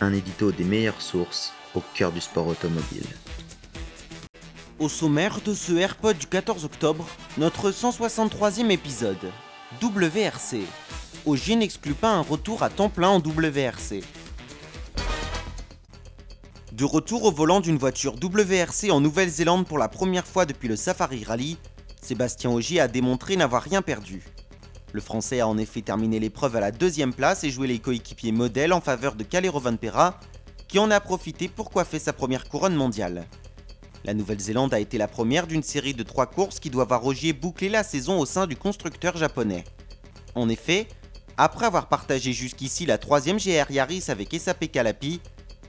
Un 0.00 0.12
édito 0.12 0.50
des 0.50 0.64
meilleures 0.64 1.00
sources 1.00 1.52
au 1.74 1.82
cœur 1.94 2.10
du 2.10 2.20
sport 2.20 2.48
automobile. 2.48 3.06
Au 4.80 4.88
sommaire 4.88 5.38
de 5.44 5.54
ce 5.54 5.72
AirPod 5.72 6.18
du 6.18 6.26
14 6.26 6.64
octobre, 6.64 7.06
notre 7.38 7.70
163e 7.70 8.70
épisode. 8.70 9.30
WRC. 9.80 10.62
Ogier 11.26 11.54
n'exclut 11.54 11.94
pas 11.94 12.10
un 12.10 12.22
retour 12.22 12.64
à 12.64 12.70
temps 12.70 12.88
plein 12.88 13.08
en 13.08 13.18
WRC. 13.18 14.02
De 16.72 16.84
retour 16.84 17.22
au 17.22 17.30
volant 17.30 17.60
d'une 17.60 17.78
voiture 17.78 18.16
WRC 18.20 18.90
en 18.90 19.00
Nouvelle-Zélande 19.00 19.66
pour 19.66 19.78
la 19.78 19.88
première 19.88 20.26
fois 20.26 20.44
depuis 20.44 20.66
le 20.66 20.74
Safari 20.74 21.22
Rally, 21.22 21.56
Sébastien 22.02 22.50
Ogier 22.50 22.80
a 22.80 22.88
démontré 22.88 23.36
n'avoir 23.36 23.62
rien 23.62 23.80
perdu. 23.80 24.24
Le 24.94 25.00
Français 25.00 25.40
a 25.40 25.48
en 25.48 25.58
effet 25.58 25.82
terminé 25.82 26.20
l'épreuve 26.20 26.54
à 26.54 26.60
la 26.60 26.70
deuxième 26.70 27.12
place 27.12 27.42
et 27.42 27.50
joué 27.50 27.66
les 27.66 27.80
coéquipiers 27.80 28.30
modèles 28.30 28.72
en 28.72 28.80
faveur 28.80 29.16
de 29.16 29.24
Calero 29.24 29.58
Vanpera, 29.58 30.20
qui 30.68 30.78
en 30.78 30.88
a 30.92 31.00
profité 31.00 31.48
pour 31.48 31.70
coiffer 31.70 31.98
sa 31.98 32.12
première 32.12 32.48
couronne 32.48 32.76
mondiale. 32.76 33.26
La 34.04 34.14
Nouvelle-Zélande 34.14 34.72
a 34.72 34.78
été 34.78 34.96
la 34.96 35.08
première 35.08 35.48
d'une 35.48 35.64
série 35.64 35.94
de 35.94 36.04
trois 36.04 36.26
courses 36.26 36.60
qui 36.60 36.70
doivent 36.70 36.92
à 36.92 36.96
Rogier 36.96 37.32
boucler 37.32 37.70
la 37.70 37.82
saison 37.82 38.20
au 38.20 38.24
sein 38.24 38.46
du 38.46 38.54
constructeur 38.54 39.16
japonais. 39.16 39.64
En 40.36 40.48
effet, 40.48 40.86
après 41.36 41.66
avoir 41.66 41.88
partagé 41.88 42.32
jusqu'ici 42.32 42.86
la 42.86 42.96
troisième 42.96 43.38
GR 43.38 43.72
Yaris 43.72 44.04
avec 44.06 44.32
SAP 44.32 44.70
Calapi, 44.70 45.20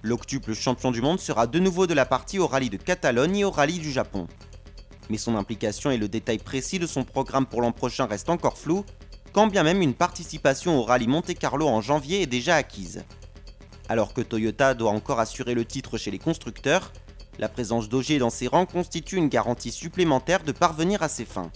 l'octuple 0.03 0.53
champion 0.53 0.91
du 0.91 1.01
monde 1.01 1.19
sera 1.19 1.47
de 1.47 1.57
nouveau 1.57 1.87
de 1.87 1.95
la 1.95 2.05
partie 2.05 2.37
au 2.37 2.45
rallye 2.45 2.69
de 2.69 2.77
Catalogne 2.77 3.37
et 3.37 3.43
au 3.43 3.49
rallye 3.49 3.79
du 3.79 3.91
Japon. 3.91 4.27
Mais 5.09 5.17
son 5.17 5.35
implication 5.35 5.89
et 5.89 5.97
le 5.97 6.09
détail 6.09 6.37
précis 6.37 6.77
de 6.77 6.85
son 6.85 7.03
programme 7.03 7.47
pour 7.47 7.63
l'an 7.63 7.71
prochain 7.71 8.05
restent 8.05 8.29
encore 8.29 8.59
flous, 8.59 8.85
quand 9.35 9.47
bien 9.47 9.63
même 9.63 9.81
une 9.81 9.93
participation 9.93 10.79
au 10.79 10.83
rallye 10.83 11.09
Monte-Carlo 11.09 11.67
en 11.67 11.81
janvier 11.81 12.21
est 12.21 12.25
déjà 12.25 12.55
acquise. 12.55 13.03
Alors 13.89 14.13
que 14.13 14.21
Toyota 14.21 14.73
doit 14.73 14.91
encore 14.91 15.19
assurer 15.19 15.53
le 15.53 15.65
titre 15.65 15.97
chez 15.97 16.09
les 16.09 16.19
constructeurs, 16.19 16.93
la 17.37 17.49
présence 17.49 17.89
d'Auger 17.89 18.17
dans 18.17 18.29
ses 18.29 18.47
rangs 18.47 18.65
constitue 18.65 19.17
une 19.17 19.27
garantie 19.27 19.73
supplémentaire 19.73 20.41
de 20.45 20.53
parvenir 20.53 21.03
à 21.03 21.09
ses 21.09 21.25
fins. 21.25 21.51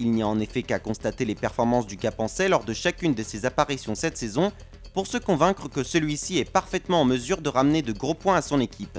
Il 0.00 0.10
n'y 0.10 0.22
a 0.22 0.26
en 0.26 0.40
effet 0.40 0.64
qu'à 0.64 0.80
constater 0.80 1.24
les 1.24 1.36
performances 1.36 1.86
du 1.86 1.96
Capencé 1.96 2.48
lors 2.48 2.64
de 2.64 2.74
chacune 2.74 3.14
de 3.14 3.22
ses 3.22 3.46
apparitions 3.46 3.94
cette 3.94 4.18
saison 4.18 4.50
pour 4.92 5.06
se 5.06 5.16
convaincre 5.16 5.68
que 5.68 5.84
celui-ci 5.84 6.38
est 6.38 6.50
parfaitement 6.50 7.02
en 7.02 7.04
mesure 7.04 7.40
de 7.40 7.48
ramener 7.48 7.82
de 7.82 7.92
gros 7.92 8.14
points 8.14 8.34
à 8.34 8.42
son 8.42 8.58
équipe. 8.58 8.98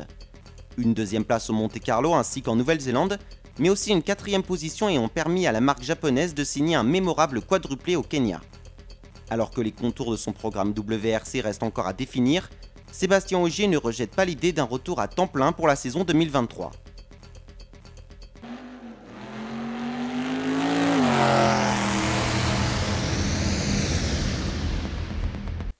Une 0.78 0.94
deuxième 0.94 1.25
place 1.25 1.50
au 1.50 1.53
Monte-Carlo 1.53 2.13
ainsi 2.13 2.41
qu'en 2.41 2.55
Nouvelle-Zélande 2.55 3.19
mais 3.59 3.69
aussi 3.69 3.91
une 3.91 4.03
quatrième 4.03 4.44
position 4.44 4.89
et 4.89 4.97
ont 4.97 5.08
permis 5.08 5.47
à 5.47 5.52
la 5.52 5.61
marque 5.61 5.83
japonaise 5.83 6.33
de 6.33 6.44
signer 6.44 6.75
un 6.75 6.83
mémorable 6.83 7.41
quadruplé 7.41 7.95
au 7.95 8.03
Kenya. 8.03 8.41
Alors 9.30 9.52
que 9.52 9.61
les 9.61 9.72
contours 9.72 10.11
de 10.11 10.17
son 10.17 10.31
programme 10.31 10.73
WRC 10.77 11.41
restent 11.41 11.63
encore 11.63 11.88
à 11.88 11.94
définir, 11.94 12.50
Sébastien 12.91 13.39
Ogier 13.39 13.67
ne 13.67 13.78
rejette 13.78 14.16
pas 14.16 14.25
l'idée 14.25 14.53
d'un 14.53 14.63
retour 14.63 15.00
à 15.00 15.07
temps 15.07 15.28
plein 15.28 15.51
pour 15.51 15.68
la 15.68 15.75
saison 15.75 16.03
2023. 16.03 16.72